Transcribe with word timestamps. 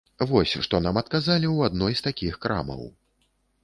Вось 0.29 0.53
што 0.67 0.81
нам 0.85 0.97
адказалі 1.03 1.47
ў 1.51 1.57
адной 1.71 1.93
з 2.01 2.07
такіх 2.09 2.43
крамаў. 2.47 2.81